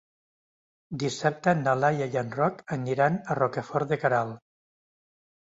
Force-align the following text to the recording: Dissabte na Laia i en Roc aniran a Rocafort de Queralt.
Dissabte 1.03 1.53
na 1.59 1.75
Laia 1.83 2.07
i 2.15 2.19
en 2.21 2.31
Roc 2.39 2.63
aniran 2.79 3.21
a 3.35 3.39
Rocafort 3.41 3.93
de 3.93 4.01
Queralt. 4.05 4.41